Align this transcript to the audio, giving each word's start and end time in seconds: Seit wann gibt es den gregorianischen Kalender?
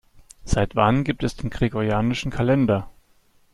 Seit 0.45 0.75
wann 0.75 1.03
gibt 1.03 1.21
es 1.23 1.35
den 1.35 1.51
gregorianischen 1.51 2.31
Kalender? 2.31 2.89